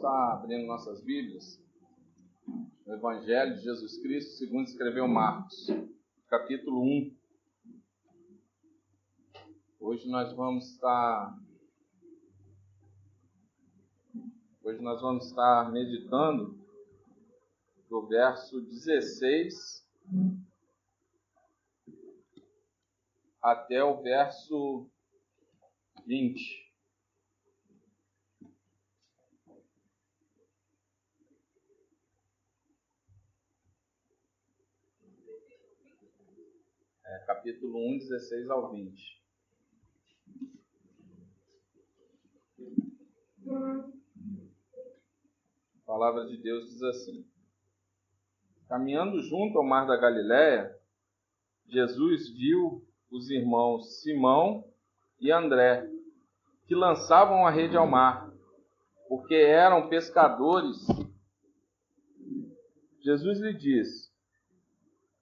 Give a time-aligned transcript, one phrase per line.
[0.00, 1.62] Estar abrindo nossas Bíblias
[2.86, 5.66] no Evangelho de Jesus Cristo, segundo escreveu Marcos,
[6.26, 7.16] capítulo 1.
[9.78, 11.38] Hoje nós vamos estar
[14.64, 16.58] Hoje nós vamos estar meditando
[17.90, 19.86] do verso 16
[23.42, 24.88] até o verso
[26.06, 26.70] 20.
[37.10, 39.22] É, capítulo 1, 16 ao 20.
[45.76, 47.24] A palavra de Deus diz assim:
[48.68, 50.76] Caminhando junto ao mar da Galiléia,
[51.68, 54.68] Jesus viu os irmãos Simão
[55.20, 55.88] e André,
[56.66, 58.28] que lançavam a rede ao mar,
[59.08, 60.84] porque eram pescadores.
[63.00, 64.10] Jesus lhe disse: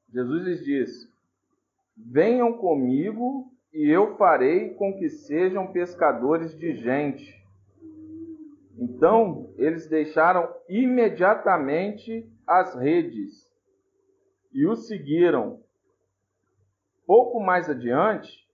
[0.08, 1.17] Jesus lhes disse:
[2.06, 7.36] Venham comigo e eu farei com que sejam pescadores de gente.
[8.78, 13.48] Então eles deixaram imediatamente as redes
[14.52, 15.60] e o seguiram.
[17.06, 18.46] Pouco mais adiante,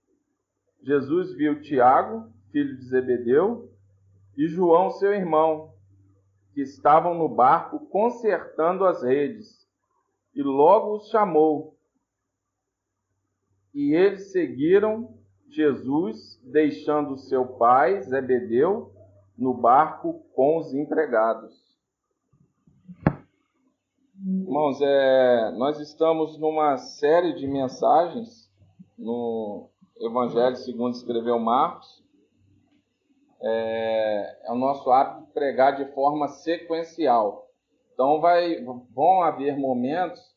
[0.81, 3.69] Jesus viu Tiago, filho de Zebedeu,
[4.37, 5.73] e João, seu irmão,
[6.53, 9.67] que estavam no barco consertando as redes,
[10.33, 11.74] e logo os chamou.
[13.75, 15.13] E eles seguiram
[15.49, 18.93] Jesus, deixando seu pai, Zebedeu,
[19.37, 21.53] no barco com os empregados.
[24.25, 28.49] Irmãos, é, nós estamos numa série de mensagens
[28.97, 29.69] no
[29.99, 32.01] Evangelho segundo escreveu Marcos.
[33.41, 37.49] É, é o nosso hábito pregar de forma sequencial.
[37.93, 40.34] Então vai, vão haver momentos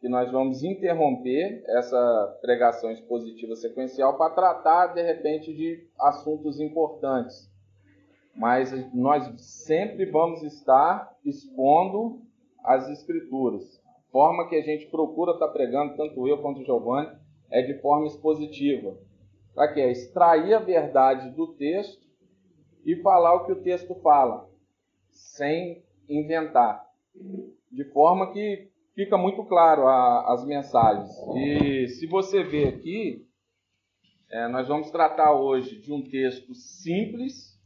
[0.00, 7.50] que nós vamos interromper essa pregação expositiva sequencial para tratar de repente de assuntos importantes.
[8.34, 12.22] Mas nós sempre vamos estar expondo
[12.64, 13.82] as escrituras.
[14.12, 17.10] Forma que a gente procura estar pregando, tanto eu quanto o Giovanni,
[17.50, 18.96] é de forma expositiva.
[19.54, 19.80] Para quê?
[19.80, 22.06] Extrair a verdade do texto
[22.86, 24.48] e falar o que o texto fala,
[25.10, 26.86] sem inventar.
[27.70, 31.08] De forma que fica muito claro a, as mensagens.
[31.36, 33.24] E se você ver aqui,
[34.28, 37.56] é, nós vamos tratar hoje de um texto simples,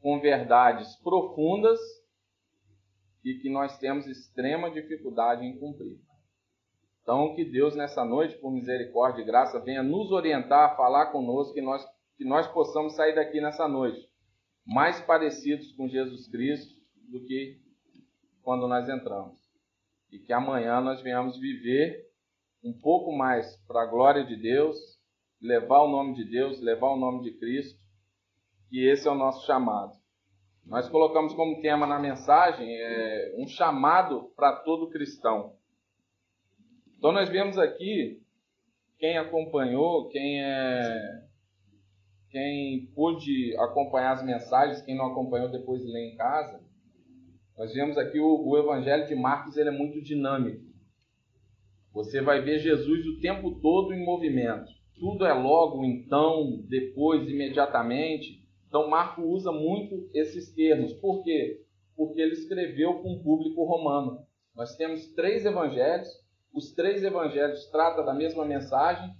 [0.00, 1.78] com verdades profundas
[3.22, 5.98] e que nós temos extrema dificuldade em cumprir.
[7.02, 11.60] Então, que Deus nessa noite, por misericórdia e graça, venha nos orientar, falar conosco, que
[11.60, 11.86] nós,
[12.16, 14.08] que nós possamos sair daqui nessa noite
[14.66, 16.74] mais parecidos com Jesus Cristo
[17.10, 17.60] do que
[18.42, 19.43] quando nós entramos.
[20.14, 22.06] E que amanhã nós venhamos viver
[22.62, 24.76] um pouco mais para a glória de Deus,
[25.42, 27.80] levar o nome de Deus, levar o nome de Cristo,
[28.70, 29.92] que esse é o nosso chamado.
[30.64, 35.56] Nós colocamos como tema na mensagem é, um chamado para todo cristão.
[36.96, 38.22] Então nós vemos aqui,
[38.98, 41.24] quem acompanhou, quem é
[42.30, 46.63] quem pôde acompanhar as mensagens, quem não acompanhou depois lê em casa,
[47.56, 50.62] nós vemos aqui o, o Evangelho de Marcos ele é muito dinâmico.
[51.92, 54.70] Você vai ver Jesus o tempo todo em movimento.
[54.98, 58.44] Tudo é logo, então, depois, imediatamente.
[58.68, 60.92] Então Marcos usa muito esses termos.
[60.94, 61.62] Por quê?
[61.96, 64.26] Porque ele escreveu com o público romano.
[64.56, 69.12] Nós temos três evangelhos os três evangelhos tratam da mesma mensagem,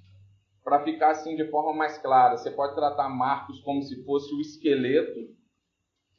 [0.62, 2.37] para ficar assim de forma mais clara.
[2.37, 5.19] Você pode tratar Marcos como se fosse o esqueleto,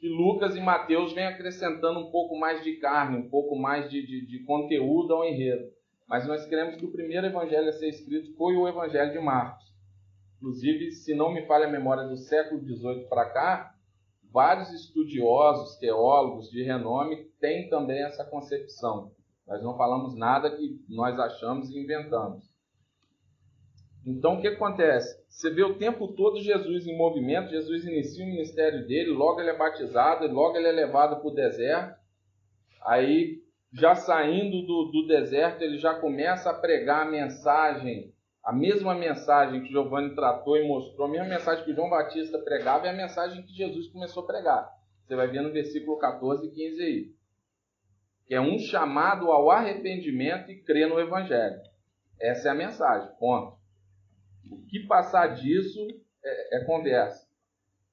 [0.06, 4.06] e Lucas e Mateus vêm acrescentando um pouco mais de carne, um pouco mais de,
[4.06, 5.66] de, de conteúdo ao enredo.
[6.08, 9.66] Mas nós queremos que o primeiro evangelho a ser escrito foi o evangelho de Marcos.
[10.38, 13.76] Inclusive, se não me falha a memória do século XVIII para cá,
[14.32, 19.12] vários estudiosos, teólogos de renome têm também essa concepção.
[19.48, 22.46] Nós não falamos nada que nós achamos e inventamos.
[24.06, 25.20] Então o que acontece?
[25.28, 29.50] Você vê o tempo todo Jesus em movimento, Jesus inicia o ministério dele, logo ele
[29.50, 32.00] é batizado, logo ele é levado para o deserto.
[32.86, 33.42] Aí,
[33.74, 38.14] já saindo do, do deserto, ele já começa a pregar a mensagem,
[38.44, 42.86] a mesma mensagem que Giovanni tratou e mostrou, a mesma mensagem que João Batista pregava
[42.86, 44.70] é a mensagem que Jesus começou a pregar.
[45.04, 47.16] Você vai ver no versículo 14 e 15 aí
[48.26, 51.60] que é um chamado ao arrependimento e crer no Evangelho.
[52.20, 53.58] Essa é a mensagem, ponto.
[54.50, 55.80] O que passar disso
[56.24, 57.26] é, é conversa.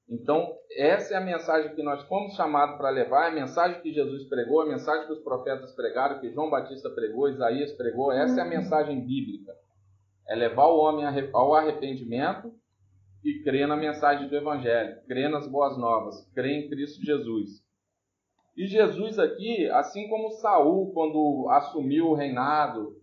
[0.09, 3.93] Então, essa é a mensagem que nós fomos chamados para levar, é a mensagem que
[3.93, 8.41] Jesus pregou, a mensagem que os profetas pregaram, que João Batista pregou, Isaías pregou, essa
[8.41, 9.53] é a mensagem bíblica.
[10.29, 12.53] É levar o homem ao arrependimento
[13.25, 17.63] e crer na mensagem do Evangelho, crer nas boas novas, crer em Cristo Jesus.
[18.57, 23.02] E Jesus aqui, assim como Saul, quando assumiu o reinado,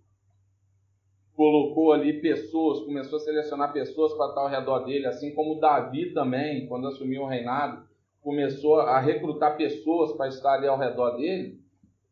[1.40, 6.14] colocou ali pessoas, começou a selecionar pessoas para estar ao redor dele, assim como Davi
[6.14, 7.88] também, quando assumiu o reinado,
[8.22, 11.58] começou a recrutar pessoas para estar ali ao redor dele.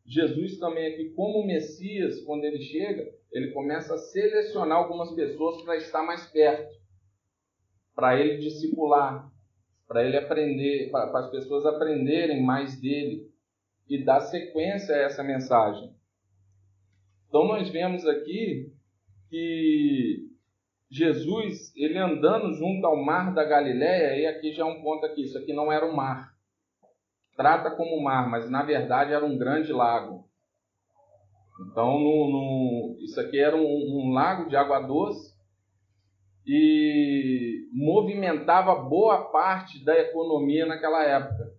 [0.06, 5.76] Jesus também aqui, como Messias, quando ele chega, ele começa a selecionar algumas pessoas para
[5.76, 6.74] estar mais perto,
[7.94, 9.30] para ele discipular,
[9.86, 13.30] para ele aprender, para as pessoas aprenderem mais dele
[13.90, 15.94] e dar sequência a essa mensagem.
[17.28, 18.72] Então nós vemos aqui
[19.28, 20.28] que
[20.90, 25.22] Jesus, ele andando junto ao mar da Galiléia, e aqui já é um ponto aqui,
[25.22, 26.32] isso aqui não era um mar.
[27.36, 30.28] Trata como mar, mas na verdade era um grande lago.
[31.70, 35.36] Então, no, no, isso aqui era um, um lago de água doce,
[36.48, 41.52] e movimentava boa parte da economia naquela época.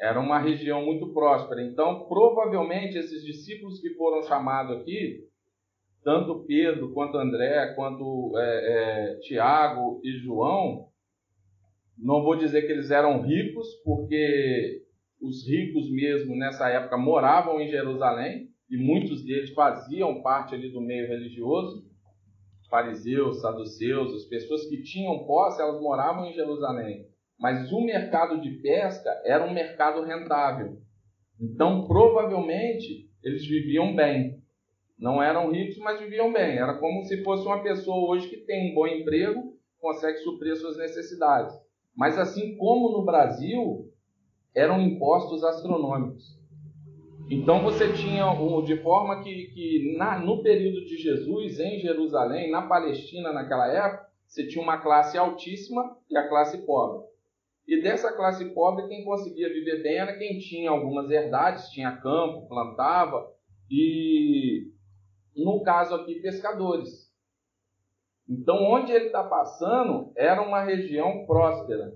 [0.00, 1.62] Era uma região muito próspera.
[1.62, 5.28] Então, provavelmente, esses discípulos que foram chamados aqui,
[6.04, 10.88] tanto Pedro, quanto André, quanto é, é, Tiago e João,
[11.98, 14.82] não vou dizer que eles eram ricos, porque
[15.20, 20.80] os ricos mesmo nessa época moravam em Jerusalém, e muitos deles faziam parte ali do
[20.80, 21.84] meio religioso,
[22.68, 27.06] fariseus, saduceus, as pessoas que tinham posse, elas moravam em Jerusalém.
[27.38, 30.78] Mas o mercado de pesca era um mercado rentável.
[31.38, 34.41] Então, provavelmente, eles viviam bem.
[35.02, 36.58] Não eram ricos, mas viviam bem.
[36.58, 40.76] Era como se fosse uma pessoa hoje que tem um bom emprego, consegue suprir suas
[40.76, 41.52] necessidades.
[41.92, 43.90] Mas assim como no Brasil,
[44.54, 46.40] eram impostos astronômicos.
[47.28, 48.26] Então você tinha,
[48.64, 54.06] de forma que, que na, no período de Jesus, em Jerusalém, na Palestina naquela época,
[54.24, 57.04] você tinha uma classe altíssima e a classe pobre.
[57.66, 62.46] E dessa classe pobre, quem conseguia viver bem era quem tinha algumas herdades, tinha campo,
[62.46, 63.26] plantava,
[63.68, 64.71] e
[65.36, 67.10] no caso aqui, pescadores.
[68.28, 71.92] Então, onde ele está passando era uma região próspera.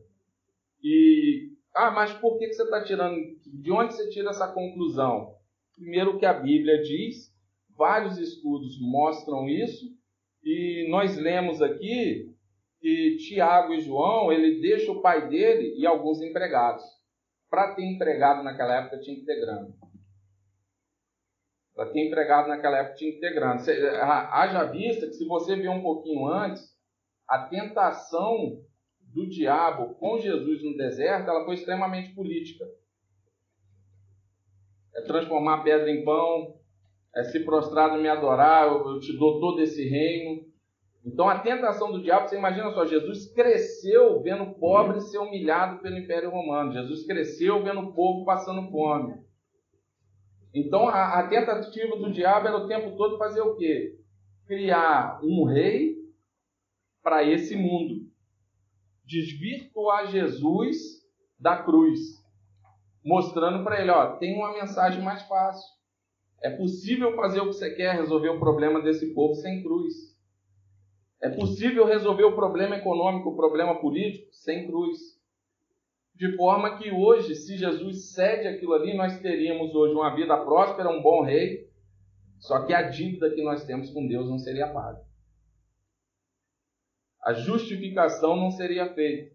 [0.82, 3.20] E ah, mas por que você está tirando?
[3.44, 5.34] De onde você tira essa conclusão?
[5.74, 7.30] Primeiro, que a Bíblia diz,
[7.76, 9.84] vários estudos mostram isso,
[10.42, 12.34] e nós lemos aqui
[12.80, 16.82] que Tiago e João, ele deixa o pai dele e alguns empregados.
[17.50, 19.68] Para ter empregado naquela época tinha que ter grana.
[21.76, 23.60] Para ter empregado naquela época tinha grana.
[24.32, 26.74] Haja vista que se você ver um pouquinho antes,
[27.28, 28.62] a tentação
[29.12, 32.64] do diabo com Jesus no deserto, ela foi extremamente política.
[34.96, 36.54] É transformar pedra em pão,
[37.14, 40.46] é se prostrar e me adorar, eu, eu te dou todo esse reino.
[41.04, 45.98] Então a tentação do diabo, você imagina só, Jesus cresceu vendo pobre ser humilhado pelo
[45.98, 46.72] Império Romano.
[46.72, 49.26] Jesus cresceu vendo o povo passando fome.
[50.54, 53.98] Então a, a tentativa do diabo era o tempo todo fazer o quê?
[54.46, 55.96] Criar um rei
[57.02, 58.06] para esse mundo
[59.06, 60.76] desvirtuar Jesus
[61.38, 62.00] da cruz,
[63.04, 65.76] mostrando para ele, ó, tem uma mensagem mais fácil.
[66.42, 69.94] É possível fazer o que você quer, resolver o problema desse povo sem cruz.
[71.22, 75.15] É possível resolver o problema econômico, o problema político sem cruz.
[76.16, 80.90] De forma que hoje, se Jesus cede aquilo ali, nós teríamos hoje uma vida próspera,
[80.90, 81.68] um bom rei,
[82.38, 85.06] só que a dívida que nós temos com Deus não seria paga
[87.26, 89.34] a justificação não seria feita.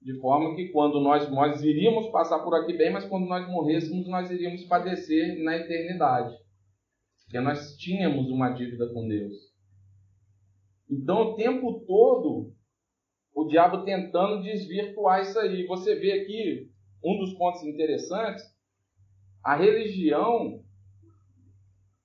[0.00, 4.06] De forma que quando nós, nós iríamos passar por aqui bem, mas quando nós morrêssemos,
[4.06, 6.32] nós iríamos padecer na eternidade.
[7.24, 9.34] Porque nós tínhamos uma dívida com Deus.
[10.88, 12.54] Então, o tempo todo,
[13.34, 15.66] o diabo tentando desvirtuar isso aí.
[15.66, 16.70] Você vê aqui
[17.04, 18.44] um dos pontos interessantes:
[19.44, 20.62] a religião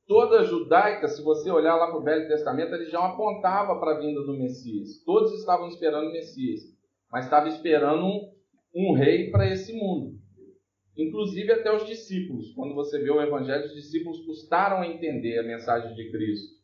[0.07, 4.00] toda judaica, se você olhar lá para o Velho Testamento, ele já apontava para a
[4.00, 5.03] vinda do Messias.
[5.05, 6.62] Todos estavam esperando o Messias,
[7.12, 8.31] mas estavam esperando um,
[8.74, 10.17] um rei para esse mundo.
[10.98, 12.53] Inclusive até os discípulos.
[12.53, 16.56] Quando você vê o Evangelho, os discípulos custaram a entender a mensagem de Cristo.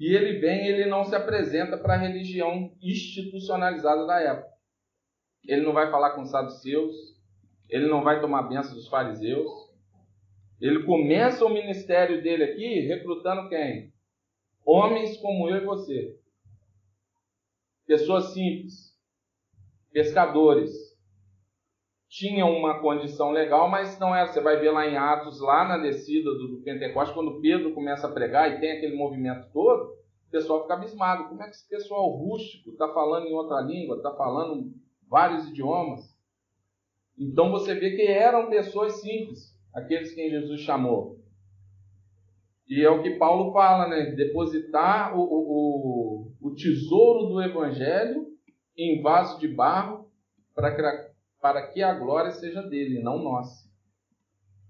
[0.00, 4.48] E ele vem, ele não se apresenta para a religião institucionalizada da época.
[5.44, 6.96] Ele não vai falar com os saduceus,
[7.68, 9.50] ele não vai tomar benção dos fariseus,
[10.58, 13.92] ele começa o ministério dele aqui recrutando quem?
[14.64, 16.18] Homens como eu e você.
[17.86, 18.98] Pessoas simples.
[19.92, 20.89] pescadores.
[22.10, 24.26] Tinham uma condição legal, mas não era.
[24.26, 28.08] Você vai ver lá em Atos, lá na descida do, do Pentecoste, quando Pedro começa
[28.08, 29.92] a pregar e tem aquele movimento todo,
[30.26, 31.28] o pessoal fica abismado.
[31.28, 34.72] Como é que esse pessoal rústico está falando em outra língua, está falando
[35.08, 36.18] vários idiomas?
[37.16, 41.20] Então você vê que eram pessoas simples, aqueles que Jesus chamou.
[42.68, 44.12] E é o que Paulo fala, né?
[44.16, 48.26] Depositar o, o, o tesouro do Evangelho
[48.76, 50.10] em vaso de barro
[50.54, 51.09] para que,
[51.40, 53.68] para que a glória seja dele, não nossa.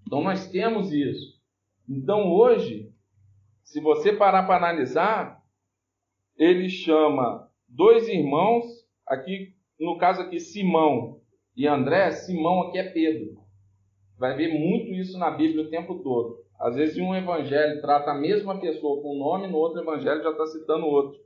[0.05, 1.39] Então nós temos isso.
[1.87, 2.91] Então hoje,
[3.63, 5.41] se você parar para analisar,
[6.37, 8.65] ele chama dois irmãos,
[9.05, 11.19] aqui no caso aqui Simão
[11.55, 13.41] e André, Simão aqui é Pedro.
[14.17, 16.45] Vai ver muito isso na Bíblia o tempo todo.
[16.59, 20.29] Às vezes um evangelho trata a mesma pessoa com um nome, no outro evangelho já
[20.29, 21.19] está citando outro.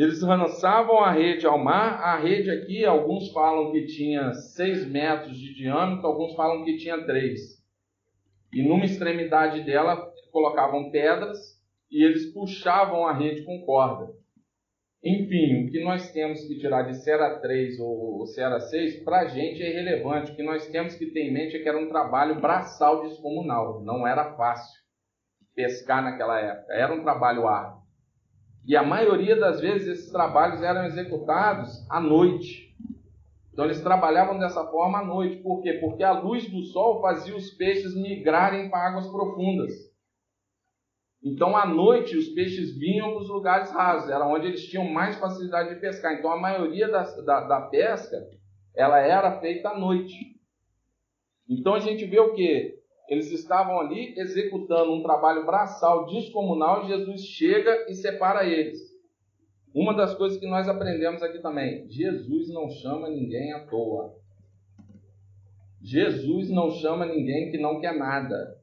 [0.00, 2.00] Eles lançavam a rede ao mar.
[2.00, 7.04] A rede aqui, alguns falam que tinha 6 metros de diâmetro, alguns falam que tinha
[7.04, 7.38] 3.
[8.50, 11.38] E numa extremidade dela colocavam pedras
[11.90, 14.10] e eles puxavam a rede com corda.
[15.04, 19.26] Enfim, o que nós temos que tirar de Sera 3 ou Sera 6, para a
[19.26, 20.32] gente é irrelevante.
[20.32, 23.82] O que nós temos que ter em mente é que era um trabalho braçal descomunal.
[23.82, 24.80] Não era fácil
[25.54, 26.72] pescar naquela época.
[26.72, 27.79] Era um trabalho árduo.
[28.66, 32.74] E a maioria das vezes esses trabalhos eram executados à noite.
[33.52, 35.42] Então eles trabalhavam dessa forma à noite.
[35.42, 35.74] Por quê?
[35.74, 39.90] Porque a luz do sol fazia os peixes migrarem para águas profundas.
[41.22, 45.16] Então, à noite, os peixes vinham para os lugares rasos, era onde eles tinham mais
[45.16, 46.14] facilidade de pescar.
[46.14, 48.16] Então, a maioria da, da, da pesca,
[48.74, 50.14] ela era feita à noite.
[51.46, 52.79] Então, a gente vê o que?
[53.10, 58.78] Eles estavam ali executando um trabalho braçal descomunal Jesus chega e separa eles.
[59.74, 64.16] Uma das coisas que nós aprendemos aqui também: Jesus não chama ninguém à toa.
[65.82, 68.56] Jesus não chama ninguém que não quer nada.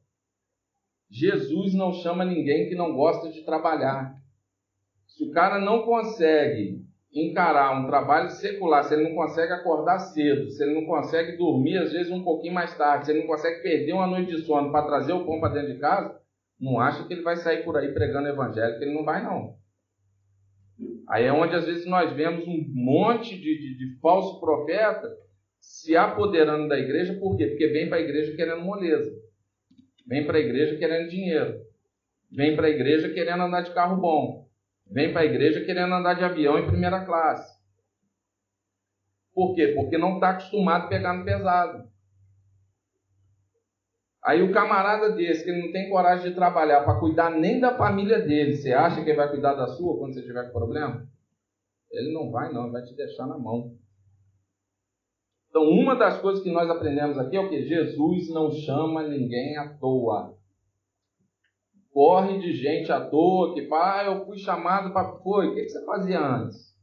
[1.09, 4.15] Jesus não chama ninguém que não gosta de trabalhar.
[5.07, 6.86] Se o cara não consegue
[7.17, 11.77] encarar um trabalho secular, se ele não consegue acordar cedo, se ele não consegue dormir
[11.77, 14.71] às vezes um pouquinho mais tarde, se ele não consegue perder uma noite de sono
[14.71, 16.19] para trazer o pão para dentro de casa,
[16.59, 19.55] não acha que ele vai sair por aí pregando evangelho, que ele não vai não.
[21.09, 25.07] Aí é onde às vezes nós vemos um monte de, de, de falso profeta
[25.59, 27.47] se apoderando da igreja, por quê?
[27.47, 29.11] Porque vem para a igreja querendo moleza.
[30.05, 31.61] Vem para a igreja querendo dinheiro.
[32.31, 34.46] Vem para a igreja querendo andar de carro bom.
[34.89, 37.57] Vem para a igreja querendo andar de avião em primeira classe.
[39.33, 39.73] Por quê?
[39.75, 41.87] Porque não está acostumado a pegar no pesado.
[44.23, 47.77] Aí o camarada desse, que ele não tem coragem de trabalhar para cuidar nem da
[47.77, 51.07] família dele, você acha que ele vai cuidar da sua quando você tiver com problema?
[51.91, 53.77] Ele não vai, não, ele vai te deixar na mão.
[55.49, 57.63] Então, uma das coisas que nós aprendemos aqui é o que?
[57.63, 60.36] Jesus não chama ninguém à toa.
[61.97, 65.17] Corre de gente à toa que fala, ah, eu fui chamado para.
[65.17, 66.77] Foi, o que você fazia antes?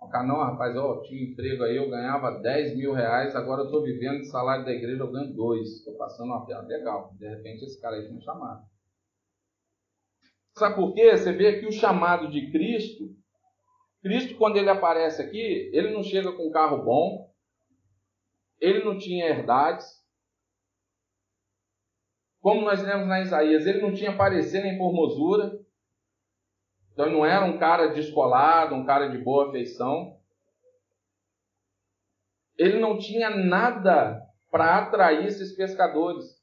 [0.00, 3.82] O não, rapaz, ó, tinha emprego aí, eu ganhava 10 mil reais, agora eu estou
[3.82, 5.68] vivendo de salário da igreja, eu ganho dois.
[5.68, 7.12] Estou passando uma piada legal.
[7.18, 8.64] De repente esse cara aí foi chamado.
[10.56, 11.10] Sabe por quê?
[11.16, 13.10] Você vê aqui o chamado de Cristo
[14.00, 17.28] Cristo, quando ele aparece aqui, ele não chega com um carro bom,
[18.60, 19.99] ele não tinha herdades.
[22.40, 25.58] Como nós lemos na Isaías, ele não tinha parecer nem formosura.
[26.92, 30.16] Então ele não era um cara descolado, um cara de boa feição.
[32.56, 36.42] Ele não tinha nada para atrair esses pescadores,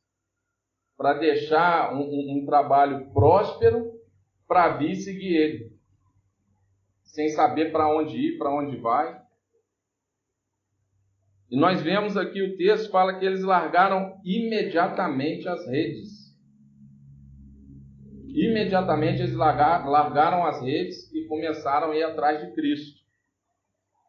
[0.95, 3.91] para deixar um, um, um trabalho próspero
[4.47, 5.77] para vir seguir ele
[7.17, 9.19] sem saber para onde ir, para onde vai.
[11.49, 16.35] E nós vemos aqui o texto fala que eles largaram imediatamente as redes.
[18.27, 23.01] Imediatamente eles largaram as redes e começaram a ir atrás de Cristo.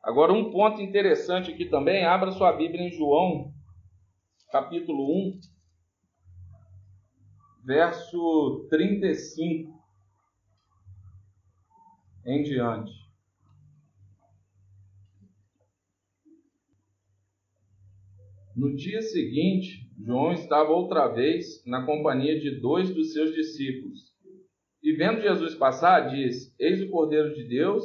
[0.03, 3.53] Agora, um ponto interessante aqui também, abra sua Bíblia em João,
[4.51, 5.05] capítulo
[5.35, 5.41] 1,
[7.65, 9.79] verso 35
[12.27, 13.08] em diante.
[18.59, 24.13] No dia seguinte, João estava outra vez na companhia de dois dos seus discípulos.
[24.83, 27.85] E vendo Jesus passar, diz: Eis o Cordeiro de Deus.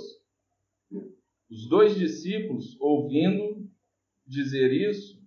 [1.47, 3.69] Os dois discípulos, ouvindo
[4.25, 5.21] dizer isso,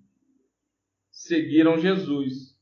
[1.12, 2.58] seguiram Jesus.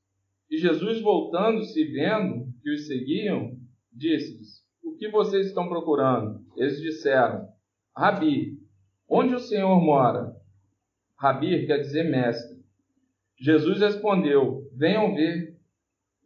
[0.50, 3.58] E Jesus, voltando-se e vendo que os seguiam,
[3.90, 6.44] disse-lhes: O que vocês estão procurando?
[6.54, 7.48] Eles disseram:
[7.96, 8.58] Rabi,
[9.08, 10.36] onde o Senhor mora?
[11.16, 12.53] Rabi quer dizer mestre.
[13.38, 15.56] Jesus respondeu: Venham ver.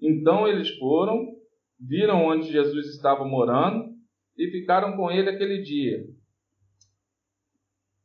[0.01, 1.35] Então eles foram,
[1.79, 3.93] viram onde Jesus estava morando
[4.37, 6.05] e ficaram com ele aquele dia.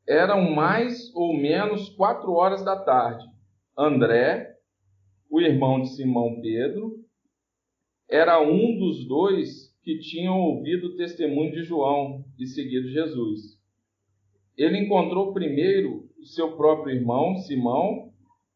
[0.08, 3.24] Eram mais ou menos quatro horas da tarde.
[3.78, 4.54] André,
[5.30, 7.04] o irmão de Simão Pedro,
[8.10, 13.60] era um dos dois que tinham ouvido o testemunho de João e seguido Jesus.
[14.58, 18.13] Ele encontrou primeiro o seu próprio irmão, Simão,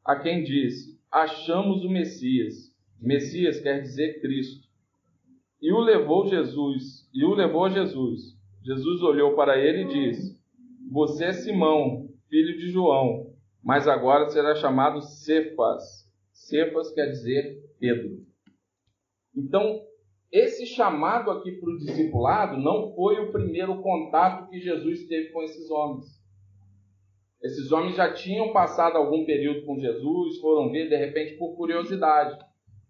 [0.08, 2.74] a quem disse: Achamos o Messias.
[3.00, 4.66] Messias quer dizer Cristo.
[5.62, 8.38] E o levou Jesus, e o levou a Jesus.
[8.64, 10.40] Jesus olhou para ele e disse:
[10.90, 16.10] Você é Simão, filho de João, mas agora será chamado Cefas.
[16.32, 18.26] Cefas quer dizer Pedro.
[19.36, 19.82] Então,
[20.32, 25.44] esse chamado aqui para o discipulado não foi o primeiro contato que Jesus teve com
[25.44, 26.17] esses homens.
[27.42, 32.38] Esses homens já tinham passado algum período com Jesus, foram ver de repente por curiosidade.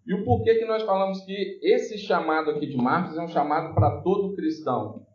[0.05, 3.75] E o porquê que nós falamos que esse chamado aqui de Marcos é um chamado
[3.75, 5.05] para todo cristão?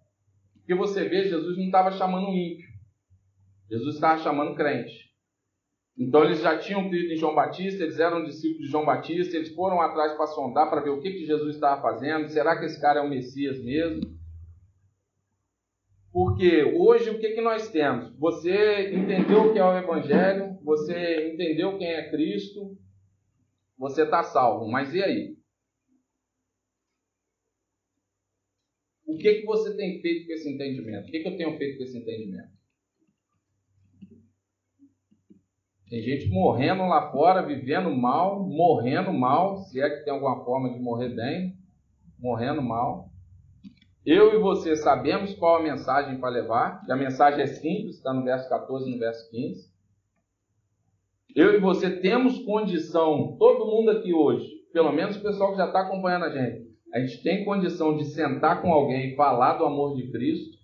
[0.58, 2.68] Porque você vê, Jesus não estava chamando ímpio.
[3.70, 5.10] Jesus estava chamando crente.
[5.98, 9.54] Então eles já tinham crido em João Batista, eles eram discípulos de João Batista, eles
[9.54, 12.80] foram atrás para sondar, para ver o que, que Jesus estava fazendo, será que esse
[12.80, 14.22] cara é o Messias mesmo?
[16.12, 18.14] Porque hoje o que, que nós temos?
[18.19, 22.76] Você entendeu o que é o Evangelho, você entendeu quem é Cristo,
[23.78, 25.37] você está salvo, mas e aí?
[29.07, 31.09] O que, que você tem feito com esse entendimento?
[31.09, 32.52] O que, que eu tenho feito com esse entendimento?
[35.88, 40.73] Tem gente morrendo lá fora, vivendo mal, morrendo mal, se é que tem alguma forma
[40.73, 41.54] de morrer bem,
[42.19, 43.11] morrendo mal.
[44.04, 48.25] Eu e você sabemos qual a mensagem para levar, a mensagem é simples, está no
[48.25, 49.73] verso 14 e no verso 15.
[51.36, 55.67] Eu e você temos condição, todo mundo aqui hoje, pelo menos o pessoal que já
[55.67, 59.65] está acompanhando a gente, a gente tem condição de sentar com alguém e falar do
[59.65, 60.58] amor de Cristo,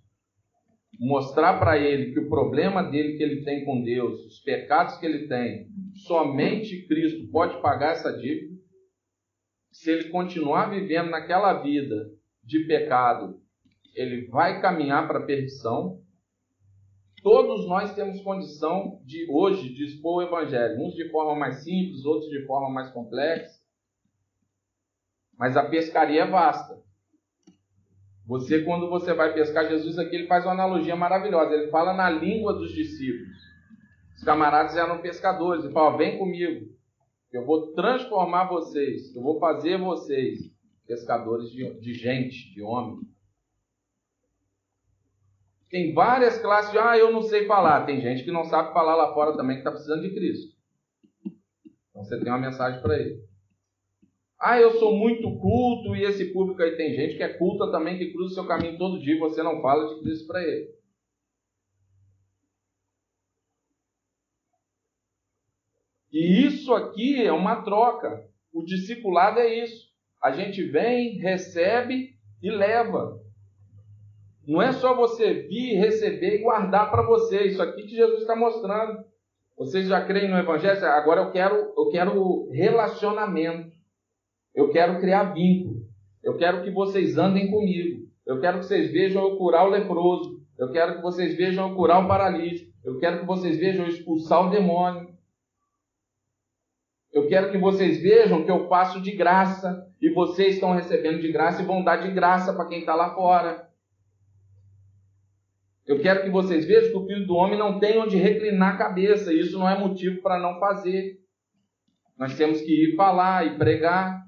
[0.98, 5.06] mostrar para ele que o problema dele que ele tem com Deus, os pecados que
[5.06, 5.68] ele tem,
[6.06, 8.58] somente Cristo pode pagar essa dívida.
[9.70, 12.17] Se ele continuar vivendo naquela vida
[12.48, 13.38] de pecado,
[13.94, 16.00] ele vai caminhar para a perdição.
[17.22, 22.04] Todos nós temos condição de hoje de expor o evangelho, uns de forma mais simples,
[22.06, 23.60] outros de forma mais complexa.
[25.36, 26.82] Mas a pescaria é vasta.
[28.26, 31.54] Você, quando você vai pescar, Jesus aqui ele faz uma analogia maravilhosa.
[31.54, 33.36] Ele fala na língua dos discípulos.
[34.16, 35.64] Os camaradas eram pescadores.
[35.64, 36.66] Ele fala: Vem comigo,
[37.32, 40.57] eu vou transformar vocês, eu vou fazer vocês
[40.88, 43.06] pescadores de, de gente, de homem.
[45.68, 47.84] Tem várias classes de, ah, eu não sei falar.
[47.84, 50.56] Tem gente que não sabe falar lá fora também, que está precisando de Cristo.
[51.90, 53.22] Então você tem uma mensagem para ele.
[54.40, 57.98] Ah, eu sou muito culto e esse público aí tem gente que é culta também,
[57.98, 60.72] que cruza o seu caminho todo dia e você não fala de Cristo para ele.
[66.10, 68.26] E isso aqui é uma troca.
[68.50, 69.87] O discipulado é isso.
[70.22, 72.10] A gente vem, recebe
[72.42, 73.20] e leva.
[74.46, 77.44] Não é só você vir, receber e guardar para você.
[77.44, 79.04] Isso aqui que Jesus está mostrando.
[79.56, 80.84] Vocês já creem no Evangelho?
[80.86, 83.70] Agora eu quero, eu quero relacionamento.
[84.54, 85.82] Eu quero criar vínculo.
[86.22, 88.08] Eu quero que vocês andem comigo.
[88.26, 90.40] Eu quero que vocês vejam eu curar o leproso.
[90.58, 92.72] Eu quero que vocês vejam eu curar o paralítico.
[92.84, 95.08] Eu quero que vocês vejam eu expulsar o demônio.
[97.12, 101.32] Eu quero que vocês vejam que eu faço de graça e vocês estão recebendo de
[101.32, 103.68] graça e vão dar de graça para quem está lá fora.
[105.86, 108.78] Eu quero que vocês vejam que o filho do homem não tem onde reclinar a
[108.78, 109.32] cabeça.
[109.32, 111.18] E isso não é motivo para não fazer.
[112.18, 114.22] Nós temos que ir falar e pregar.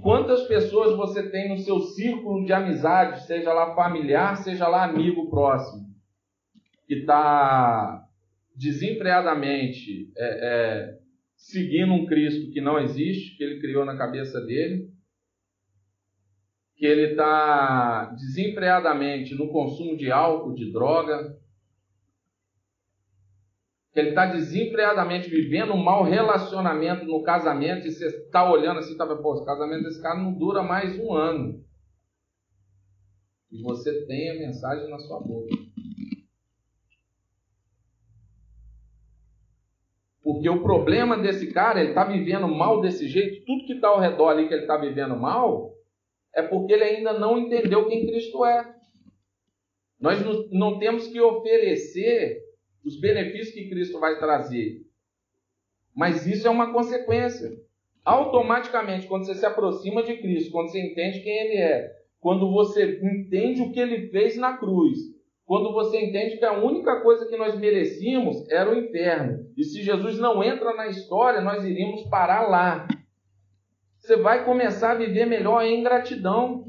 [0.00, 5.28] Quantas pessoas você tem no seu círculo de amizade, seja lá familiar, seja lá amigo
[5.28, 5.86] próximo,
[6.86, 8.04] que está
[8.56, 10.98] desempregadamente é, é,
[11.42, 14.88] seguindo um Cristo que não existe, que ele criou na cabeça dele,
[16.76, 21.36] que ele está desempregadamente no consumo de álcool, de droga,
[23.92, 28.96] que ele está desempregadamente vivendo um mau relacionamento no casamento, e você está olhando assim,
[28.96, 31.62] tá, pô, o casamento desse cara não dura mais um ano.
[33.50, 35.54] E você tem a mensagem na sua boca.
[40.22, 43.98] Porque o problema desse cara, ele está vivendo mal desse jeito, tudo que está ao
[43.98, 45.72] redor ali que ele está vivendo mal,
[46.34, 48.74] é porque ele ainda não entendeu quem Cristo é.
[50.00, 52.40] Nós não temos que oferecer
[52.84, 54.82] os benefícios que Cristo vai trazer.
[55.94, 57.50] Mas isso é uma consequência.
[58.04, 62.98] Automaticamente, quando você se aproxima de Cristo, quando você entende quem Ele é, quando você
[63.00, 64.98] entende o que Ele fez na cruz,
[65.46, 69.46] quando você entende que a única coisa que nós merecíamos era o inferno.
[69.56, 72.86] E se Jesus não entra na história, nós iríamos parar lá.
[73.98, 76.64] Você vai começar a viver melhor em gratidão.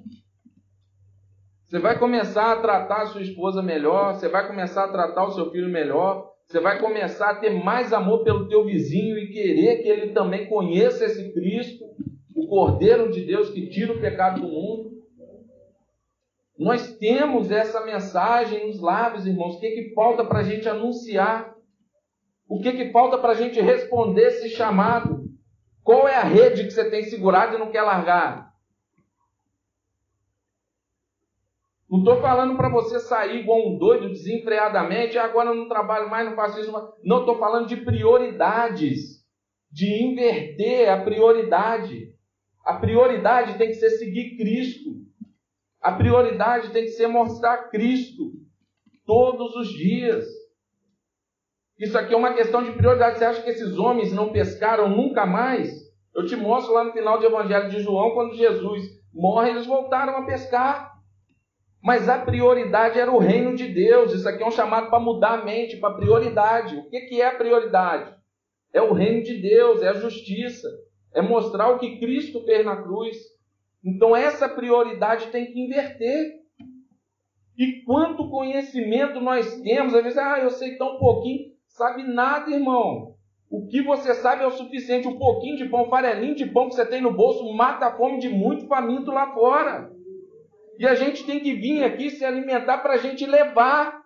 [1.65, 5.31] Você vai começar a tratar a sua esposa melhor, você vai começar a tratar o
[5.31, 9.81] seu filho melhor, você vai começar a ter mais amor pelo teu vizinho e querer
[9.81, 11.83] que ele também conheça esse Cristo,
[12.35, 14.92] o Cordeiro de Deus que tira o pecado do mundo.
[16.57, 19.55] Nós temos essa mensagem nos lábios, irmãos.
[19.55, 21.55] O que, que falta para a gente anunciar?
[22.47, 25.23] O que, que falta para a gente responder esse chamado?
[25.83, 28.53] Qual é a rede que você tem segurado e não quer largar?
[31.89, 36.27] Não estou falando para você sair igual um doido, desenfreadamente, agora eu não trabalho mais,
[36.27, 36.71] não faço isso.
[37.03, 39.23] Não, estou falando de prioridades,
[39.71, 42.15] de inverter a prioridade.
[42.65, 44.89] A prioridade tem que ser seguir Cristo.
[45.83, 48.31] A prioridade tem que ser mostrar Cristo
[49.05, 50.25] todos os dias.
[51.77, 53.17] Isso aqui é uma questão de prioridade.
[53.17, 55.69] Você acha que esses homens não pescaram nunca mais?
[56.15, 58.81] Eu te mostro lá no final do Evangelho de João, quando Jesus
[59.13, 60.93] morre, eles voltaram a pescar.
[61.83, 64.13] Mas a prioridade era o reino de Deus.
[64.13, 66.77] Isso aqui é um chamado para mudar a mente, para prioridade.
[66.77, 68.15] O que, que é a prioridade?
[68.71, 70.69] É o reino de Deus, é a justiça,
[71.13, 73.17] é mostrar o que Cristo fez na cruz.
[73.83, 76.41] Então essa prioridade tem que inverter.
[77.57, 83.13] E quanto conhecimento nós temos, às vezes, ah, eu sei tão pouquinho, sabe nada, irmão.
[83.49, 86.75] O que você sabe é o suficiente, um pouquinho de pão, farelinho de pão que
[86.75, 89.91] você tem no bolso, mata a fome de muito faminto lá fora.
[90.79, 94.01] E a gente tem que vir aqui se alimentar para a gente levar.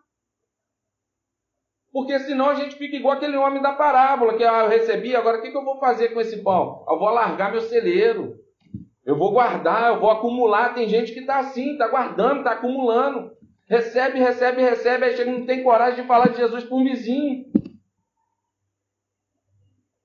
[1.94, 5.38] Porque senão a gente fica igual aquele homem da parábola, que ah, eu recebi, agora
[5.38, 6.84] o que, que eu vou fazer com esse pão?
[6.90, 8.36] Eu vou largar meu celeiro.
[9.08, 10.74] Eu vou guardar, eu vou acumular.
[10.74, 13.32] Tem gente que está assim, está guardando, está acumulando.
[13.66, 17.46] Recebe, recebe, recebe, aí chega, não tem coragem de falar de Jesus para um vizinho.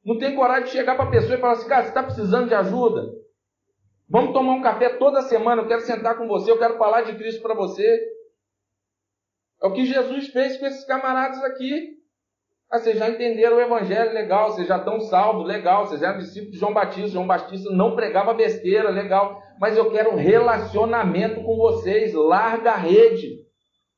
[0.04, 2.46] Não tem coragem de chegar para a pessoa e falar assim, cara, você está precisando
[2.46, 3.12] de ajuda?
[4.08, 7.16] Vamos tomar um café toda semana, eu quero sentar com você, eu quero falar de
[7.16, 8.08] Cristo para você.
[9.60, 12.00] É o que Jesus fez com esses camaradas aqui.
[12.72, 16.52] Ah, vocês já entenderam o evangelho, legal, vocês já estão salvos, legal, vocês eram discípulos
[16.54, 22.14] de João Batista, João Batista não pregava besteira, legal, mas eu quero relacionamento com vocês,
[22.14, 23.40] larga a rede,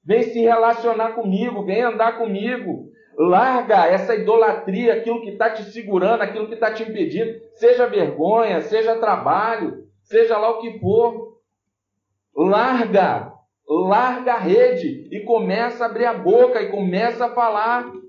[0.05, 6.23] vem se relacionar comigo, vem andar comigo, larga essa idolatria, aquilo que está te segurando,
[6.23, 11.39] aquilo que está te impedindo, seja vergonha, seja trabalho, seja lá o que for,
[12.37, 13.33] larga,
[13.69, 18.03] larga a rede e começa a abrir a boca e começa a falar.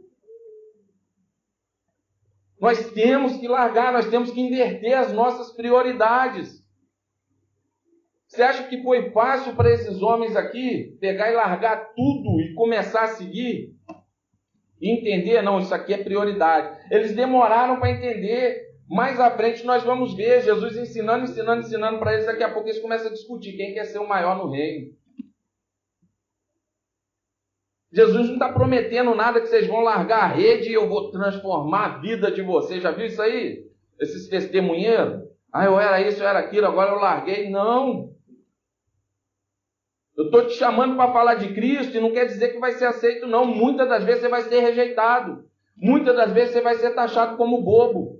[2.66, 6.66] Nós temos que largar, nós temos que inverter as nossas prioridades.
[8.28, 13.04] Você acha que foi fácil para esses homens aqui pegar e largar tudo e começar
[13.04, 13.76] a seguir?
[14.82, 16.76] E entender, não, isso aqui é prioridade.
[16.90, 18.66] Eles demoraram para entender.
[18.90, 22.26] Mais à frente nós vamos ver Jesus ensinando, ensinando, ensinando para eles.
[22.26, 24.92] Daqui a pouco eles começam a discutir quem quer ser o maior no reino.
[27.96, 31.86] Jesus não está prometendo nada que vocês vão largar a rede e eu vou transformar
[31.86, 32.84] a vida de vocês.
[32.84, 33.66] Já viu isso aí?
[33.98, 35.24] Esses testemunheiros?
[35.52, 37.50] Ah, eu era isso, eu era aquilo, agora eu larguei.
[37.50, 38.14] Não.
[40.18, 42.86] Eu estou te chamando para falar de Cristo e não quer dizer que vai ser
[42.86, 43.46] aceito, não.
[43.46, 45.46] Muitas das vezes você vai ser rejeitado.
[45.78, 48.15] Muitas das vezes você vai ser taxado como bobo.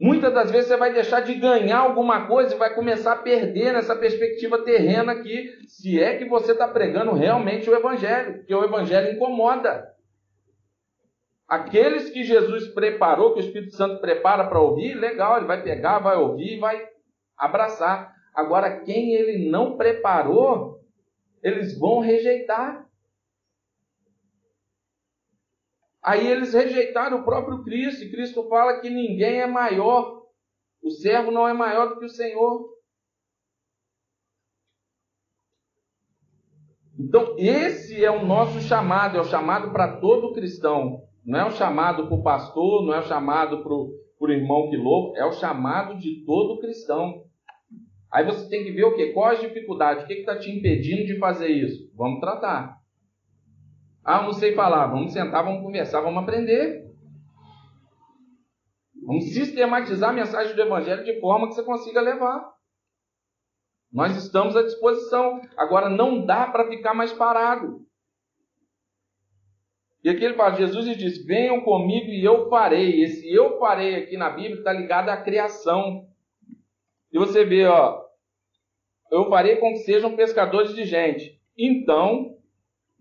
[0.00, 3.72] Muitas das vezes você vai deixar de ganhar alguma coisa e vai começar a perder
[3.72, 8.64] nessa perspectiva terrena aqui, se é que você está pregando realmente o Evangelho, porque o
[8.64, 9.94] Evangelho incomoda.
[11.46, 16.00] Aqueles que Jesus preparou, que o Espírito Santo prepara para ouvir, legal, ele vai pegar,
[16.00, 16.88] vai ouvir, vai
[17.36, 18.12] abraçar.
[18.34, 20.80] Agora, quem ele não preparou,
[21.40, 22.83] eles vão rejeitar.
[26.04, 30.22] Aí eles rejeitaram o próprio Cristo, e Cristo fala que ninguém é maior,
[30.82, 32.74] o servo não é maior do que o Senhor.
[36.98, 41.02] Então, esse é o nosso chamado, é o chamado para todo cristão.
[41.24, 44.76] Não é o chamado para o pastor, não é o chamado para o irmão que
[44.76, 47.24] louva, é o chamado de todo cristão.
[48.12, 49.12] Aí você tem que ver o quê?
[49.12, 50.04] Qual as dificuldades?
[50.04, 51.90] O que está te impedindo de fazer isso?
[51.96, 52.83] Vamos tratar.
[54.04, 54.86] Ah, não sei falar.
[54.88, 56.84] Vamos sentar, vamos conversar, vamos aprender.
[59.02, 62.52] Vamos sistematizar a mensagem do Evangelho de forma que você consiga levar.
[63.92, 65.40] Nós estamos à disposição.
[65.56, 67.84] Agora não dá para ficar mais parado.
[70.02, 73.02] E aqui ele fala, Jesus diz: Venham comigo e eu farei.
[73.02, 76.06] Esse eu farei aqui na Bíblia está ligado à criação.
[77.10, 78.02] E você vê, ó,
[79.10, 81.40] eu farei com que sejam pescadores de gente.
[81.56, 82.33] Então,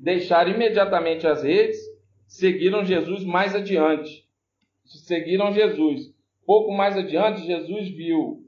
[0.04, 1.80] deixaram imediatamente as redes,
[2.28, 4.28] seguiram Jesus mais adiante.
[4.84, 6.13] Seguiram Jesus.
[6.46, 8.44] Pouco mais adiante, Jesus viu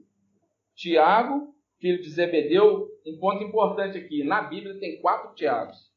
[0.74, 2.86] Tiago, filho de Zebedeu.
[3.06, 5.90] Um ponto importante aqui: na Bíblia tem quatro Tiagos.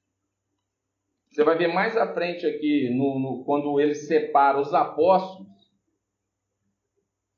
[1.29, 5.49] Você vai ver mais à frente aqui, no, no, quando ele separa os apóstolos.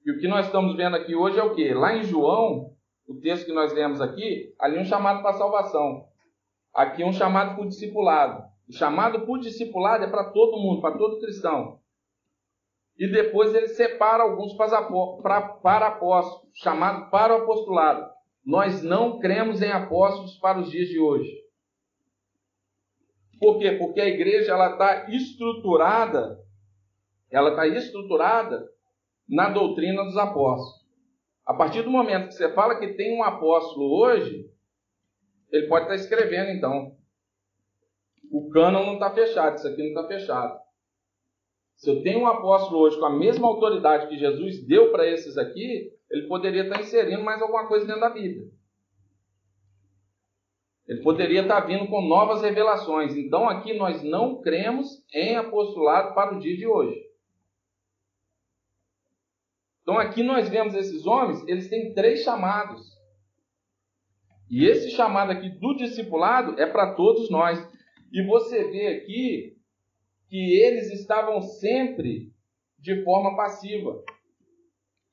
[0.05, 1.73] E o que nós estamos vendo aqui hoje é o que?
[1.73, 2.73] Lá em João,
[3.07, 6.10] o texto que nós lemos aqui, ali um chamado para salvação.
[6.73, 8.43] Aqui um chamado o discipulado.
[8.69, 11.79] O chamado o discipulado é para todo mundo, para todo cristão.
[12.97, 18.09] E depois ele separa alguns para, para apóstolos, chamado para o apostolado.
[18.45, 21.41] Nós não cremos em apóstolos para os dias de hoje.
[23.39, 23.71] Por quê?
[23.71, 26.39] Porque a igreja ela está estruturada,
[27.31, 28.69] ela está estruturada
[29.27, 30.81] na doutrina dos apóstolos.
[31.45, 34.45] A partir do momento que você fala que tem um apóstolo hoje,
[35.51, 36.95] ele pode estar escrevendo então.
[38.31, 40.59] O cânon não está fechado, isso aqui não está fechado.
[41.75, 45.37] Se eu tenho um apóstolo hoje com a mesma autoridade que Jesus deu para esses
[45.37, 48.47] aqui, ele poderia estar inserindo mais alguma coisa dentro da Bíblia.
[50.87, 53.15] Ele poderia estar vindo com novas revelações.
[53.15, 57.01] Então aqui nós não cremos em apostolado para o dia de hoje.
[59.81, 63.00] Então aqui nós vemos esses homens, eles têm três chamados.
[64.51, 67.57] E esse chamado aqui do discipulado é para todos nós.
[68.11, 69.57] E você vê aqui
[70.27, 72.33] que eles estavam sempre
[72.77, 74.03] de forma passiva.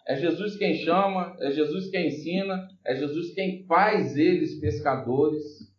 [0.09, 5.73] É Jesus quem chama, é Jesus quem ensina, é Jesus quem faz eles pescadores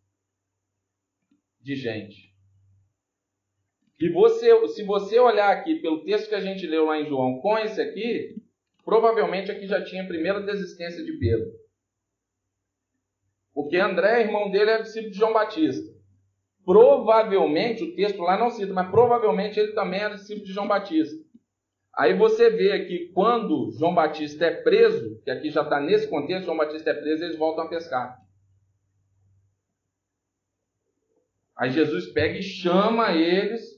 [1.61, 2.33] de gente.
[3.99, 7.41] E você, se você olhar aqui pelo texto que a gente leu lá em João
[7.41, 8.41] com esse aqui,
[8.85, 11.58] provavelmente aqui já tinha a primeira desistência de Pedro.
[13.59, 15.93] Porque André, irmão dele, é discípulo de João Batista.
[16.63, 21.21] Provavelmente, o texto lá não cita, mas provavelmente ele também era discípulo de João Batista.
[21.93, 26.45] Aí você vê aqui, quando João Batista é preso, que aqui já está nesse contexto,
[26.45, 28.17] João Batista é preso, eles voltam a pescar.
[31.57, 33.77] Aí Jesus pega e chama eles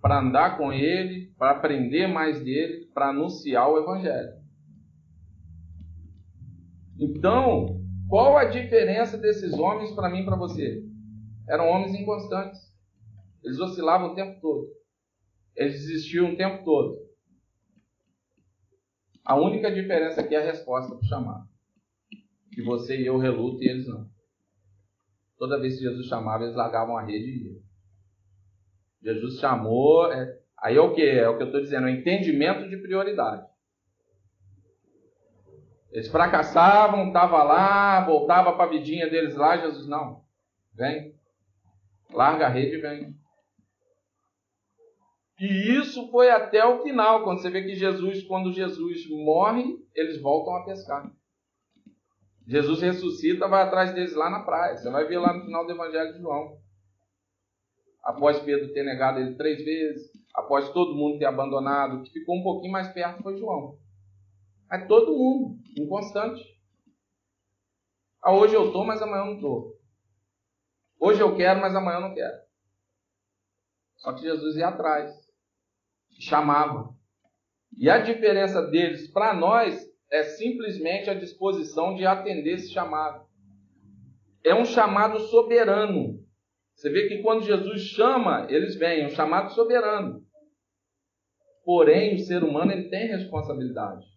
[0.00, 4.40] para andar com ele, para aprender mais dele, para anunciar o evangelho.
[6.96, 7.81] Então,
[8.12, 10.84] qual a diferença desses homens para mim e para você?
[11.48, 12.60] Eram homens inconstantes.
[13.42, 14.68] Eles oscilavam o tempo todo.
[15.56, 16.98] Eles desistiam o tempo todo.
[19.24, 21.48] A única diferença aqui é a resposta para o chamado.
[22.52, 24.06] Que você e eu relutam e eles não.
[25.38, 27.62] Toda vez que Jesus chamava, eles largavam a rede e iam.
[29.02, 30.12] Jesus chamou.
[30.12, 30.38] É...
[30.58, 31.00] Aí é o que?
[31.00, 33.51] É o que eu estou dizendo, é o entendimento de prioridade.
[35.92, 40.24] Eles fracassavam, estavam lá, voltava para a vidinha deles lá, Jesus, não,
[40.74, 41.14] vem,
[42.10, 43.14] larga a rede e vem.
[45.38, 50.20] E isso foi até o final, quando você vê que Jesus, quando Jesus morre, eles
[50.20, 51.12] voltam a pescar.
[52.46, 54.76] Jesus ressuscita, vai atrás deles lá na praia.
[54.76, 56.58] Você vai ver lá no final do Evangelho de João.
[58.02, 62.36] Após Pedro ter negado ele três vezes, após todo mundo ter abandonado, o que ficou
[62.36, 63.81] um pouquinho mais perto foi João.
[64.72, 66.42] Mas todo mundo, inconstante.
[68.22, 69.78] Ah, hoje eu estou, mas amanhã eu não estou.
[70.98, 72.40] Hoje eu quero, mas amanhã eu não quero.
[73.98, 75.14] Só que Jesus ia atrás,
[76.18, 76.88] chamava.
[77.76, 83.26] E a diferença deles para nós é simplesmente a disposição de atender esse chamado.
[84.42, 86.18] É um chamado soberano.
[86.74, 90.26] Você vê que quando Jesus chama, eles vêm, é um chamado soberano.
[91.62, 94.11] Porém, o ser humano ele tem responsabilidade.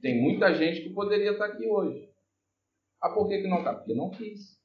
[0.00, 2.08] Tem muita gente que poderia estar aqui hoje.
[3.00, 3.74] Ah, por que, que não está?
[3.74, 4.56] Porque não quis.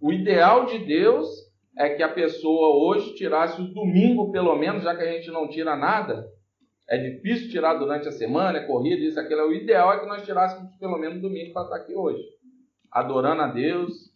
[0.00, 1.28] O ideal de Deus
[1.78, 5.48] é que a pessoa hoje tirasse o domingo, pelo menos, já que a gente não
[5.48, 6.28] tira nada.
[6.88, 9.48] É difícil tirar durante a semana, é corrida, isso, aquilo.
[9.48, 12.22] O ideal é que nós tirássemos pelo menos o domingo para estar aqui hoje.
[12.90, 14.12] Adorando a Deus,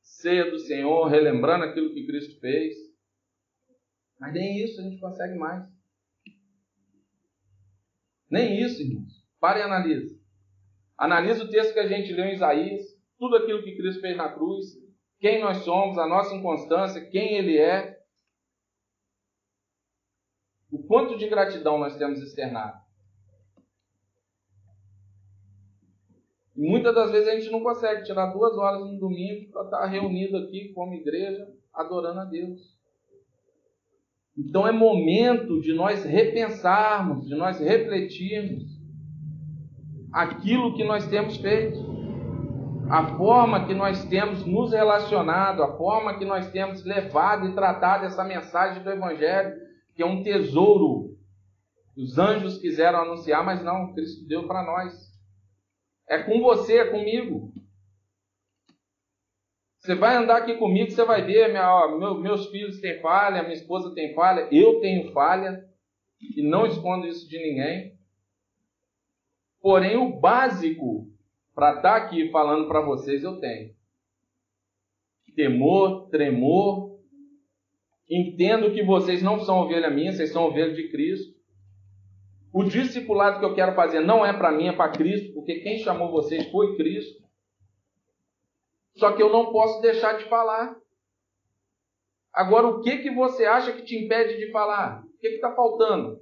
[0.00, 2.76] ceia do Senhor, relembrando aquilo que Cristo fez.
[4.18, 5.64] Mas nem isso a gente consegue mais.
[8.30, 9.24] Nem isso, irmãos.
[9.40, 10.20] Pare e analise.
[10.96, 12.82] Analise o texto que a gente leu em Isaías,
[13.18, 14.78] tudo aquilo que Cristo fez na cruz,
[15.18, 17.98] quem nós somos, a nossa inconstância, quem Ele é.
[20.70, 22.80] O quanto de gratidão nós temos externado.
[26.56, 29.86] E muitas das vezes a gente não consegue tirar duas horas no domingo para estar
[29.86, 32.78] reunido aqui como igreja, adorando a Deus.
[34.40, 38.64] Então é momento de nós repensarmos, de nós refletirmos
[40.12, 41.78] aquilo que nós temos feito,
[42.88, 48.06] a forma que nós temos nos relacionado, a forma que nós temos levado e tratado
[48.06, 49.54] essa mensagem do Evangelho,
[49.94, 51.16] que é um tesouro.
[51.96, 54.92] Os anjos quiseram anunciar, mas não, Cristo deu para nós.
[56.08, 57.52] É com você, é comigo.
[59.80, 63.42] Você vai andar aqui comigo, você vai ver, minha, ó, meu, meus filhos têm falha,
[63.42, 65.64] minha esposa tem falha, eu tenho falha,
[66.20, 67.98] e não escondo isso de ninguém.
[69.58, 71.08] Porém, o básico
[71.54, 73.74] para estar tá aqui falando para vocês eu tenho.
[75.34, 76.98] Temor, tremor.
[78.08, 81.34] Entendo que vocês não são ovelha minha, vocês são ovelha de Cristo.
[82.52, 85.78] O discipulado que eu quero fazer não é para mim, é para Cristo, porque quem
[85.78, 87.22] chamou vocês foi Cristo.
[89.00, 90.76] Só que eu não posso deixar de falar.
[92.30, 95.02] Agora, o que que você acha que te impede de falar?
[95.02, 96.20] O que está faltando?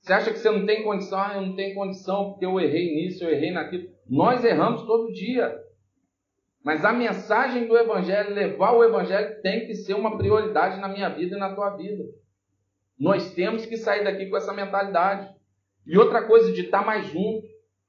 [0.00, 1.18] Você acha que você não tem condição?
[1.18, 3.88] Ah, eu não tenho condição porque eu errei nisso, eu errei naquilo.
[4.08, 5.60] Nós erramos todo dia.
[6.62, 11.08] Mas a mensagem do Evangelho, levar o Evangelho, tem que ser uma prioridade na minha
[11.08, 12.04] vida e na tua vida.
[12.96, 15.28] Nós temos que sair daqui com essa mentalidade.
[15.84, 17.44] E outra coisa, de estar mais junto,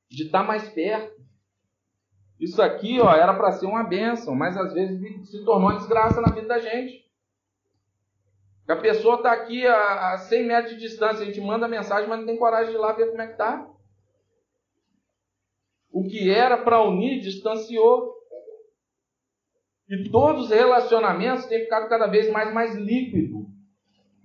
[0.10, 1.19] de estar mais perto.
[2.40, 6.22] Isso aqui ó, era para ser uma bênção, mas às vezes se tornou uma desgraça
[6.22, 7.10] na vida da gente.
[8.68, 12.20] A pessoa está aqui a, a 100 metros de distância, a gente manda mensagem, mas
[12.20, 13.68] não tem coragem de ir lá ver como é que está.
[15.92, 18.16] O que era para unir distanciou.
[19.90, 23.48] E todos os relacionamentos têm ficado cada vez mais, mais líquido.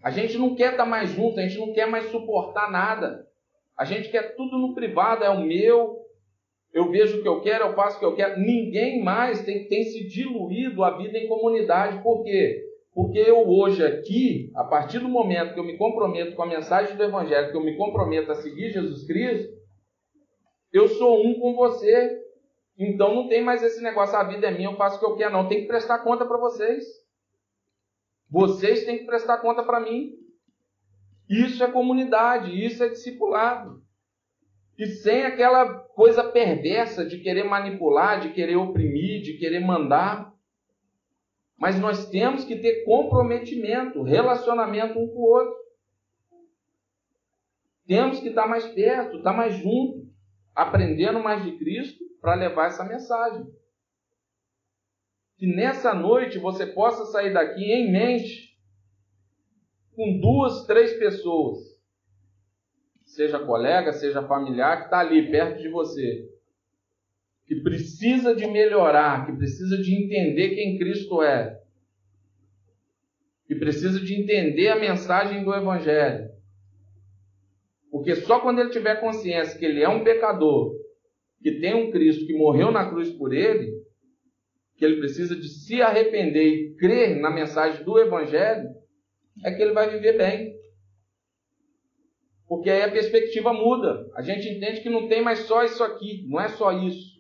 [0.02, 3.26] A gente não quer estar mais junto, a gente não quer mais suportar nada.
[3.74, 6.03] A gente quer tudo no privado, é o meu.
[6.74, 8.40] Eu vejo o que eu quero, eu faço o que eu quero.
[8.40, 12.02] Ninguém mais tem, tem se diluído a vida em comunidade.
[12.02, 12.64] Por quê?
[12.92, 16.96] Porque eu hoje aqui, a partir do momento que eu me comprometo com a mensagem
[16.96, 19.54] do Evangelho, que eu me comprometo a seguir Jesus Cristo,
[20.72, 22.20] eu sou um com você.
[22.76, 25.16] Então não tem mais esse negócio, a vida é minha, eu faço o que eu
[25.16, 25.46] quero, não.
[25.46, 26.84] Tem que prestar conta para vocês.
[28.28, 30.10] Vocês têm que prestar conta para mim.
[31.30, 33.83] Isso é comunidade, isso é discipulado.
[34.76, 40.34] E sem aquela coisa perversa de querer manipular, de querer oprimir, de querer mandar.
[41.56, 45.54] Mas nós temos que ter comprometimento, relacionamento um com o outro.
[47.86, 50.08] Temos que estar mais perto, estar mais junto,
[50.54, 53.46] aprendendo mais de Cristo para levar essa mensagem.
[55.36, 58.58] Que nessa noite você possa sair daqui em mente
[59.94, 61.58] com duas, três pessoas,
[63.14, 66.28] seja colega, seja familiar, que está ali perto de você,
[67.46, 71.60] que precisa de melhorar, que precisa de entender quem Cristo é,
[73.46, 76.30] que precisa de entender a mensagem do Evangelho.
[77.90, 80.74] Porque só quando ele tiver consciência que ele é um pecador,
[81.40, 83.72] que tem um Cristo que morreu na cruz por ele,
[84.76, 88.68] que ele precisa de se arrepender e crer na mensagem do Evangelho,
[89.44, 90.63] é que ele vai viver bem.
[92.48, 94.10] Porque aí a perspectiva muda.
[94.14, 97.14] A gente entende que não tem mais só isso aqui, não é só isso.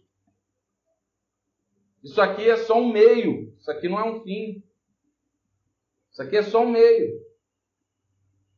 [2.02, 4.62] Isso aqui é só um meio, isso aqui não é um fim.
[6.10, 7.20] Isso aqui é só um meio.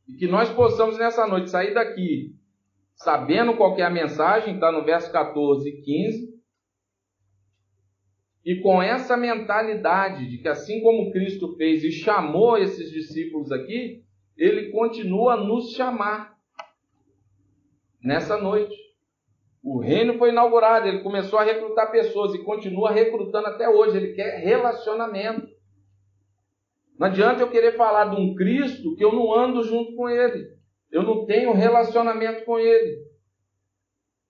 [0.07, 2.37] E que nós possamos nessa noite sair daqui
[2.97, 6.37] sabendo qual é a mensagem, está no verso 14 e 15.
[8.43, 14.03] E com essa mentalidade de que assim como Cristo fez e chamou esses discípulos aqui,
[14.35, 16.36] ele continua a nos chamar
[18.01, 18.75] nessa noite.
[19.63, 23.97] O reino foi inaugurado, ele começou a recrutar pessoas e continua recrutando até hoje.
[23.97, 25.47] Ele quer relacionamento.
[26.97, 30.47] Não adianta eu querer falar de um Cristo que eu não ando junto com ele.
[30.91, 33.05] Eu não tenho relacionamento com ele.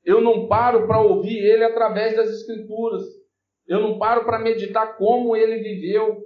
[0.04, 3.04] Eu não paro para ouvir ele através das Escrituras.
[3.68, 6.24] Eu não paro para meditar como ele viveu,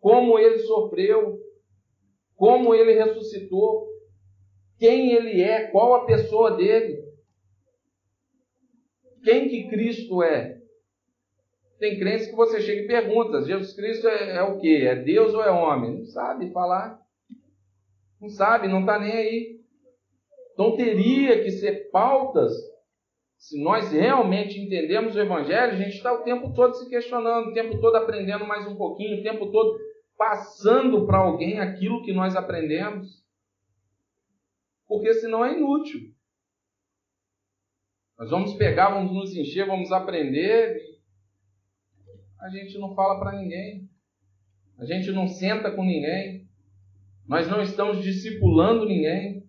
[0.00, 1.38] como ele sofreu,
[2.34, 3.91] como ele ressuscitou,
[4.82, 7.04] quem ele é, qual a pessoa dele.
[9.22, 10.58] Quem que Cristo é?
[11.78, 14.84] Tem crentes que você chega e pergunta: Jesus Cristo é, é o que?
[14.84, 15.98] É Deus ou é homem?
[15.98, 17.00] Não sabe falar.
[18.20, 19.60] Não sabe, não está nem aí.
[20.52, 22.52] Então teria que ser pautas.
[23.36, 27.52] Se nós realmente entendemos o Evangelho, a gente está o tempo todo se questionando, o
[27.52, 29.78] tempo todo aprendendo mais um pouquinho, o tempo todo
[30.18, 33.21] passando para alguém aquilo que nós aprendemos.
[34.92, 36.14] Porque senão é inútil.
[38.18, 40.76] Nós vamos pegar, vamos nos encher, vamos aprender.
[42.38, 43.88] A gente não fala para ninguém.
[44.76, 46.46] A gente não senta com ninguém.
[47.26, 49.48] Nós não estamos discipulando ninguém.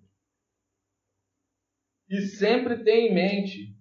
[2.09, 3.75] E sempre tenha em mente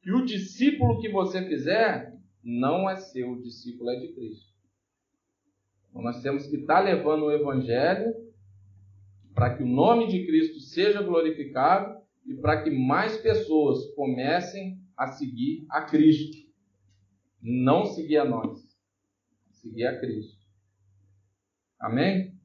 [0.00, 4.54] que o discípulo que você fizer não é seu, o discípulo é de Cristo.
[5.90, 8.27] Então nós temos que estar levando o Evangelho
[9.38, 15.06] para que o nome de Cristo seja glorificado e para que mais pessoas comecem a
[15.12, 16.36] seguir a Cristo.
[17.40, 18.58] Não seguir a nós,
[19.52, 20.44] seguir a Cristo.
[21.78, 22.36] Amém?